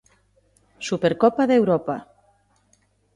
Supercopa 0.87 1.43
de 1.49 1.55
Europa. 1.61 1.95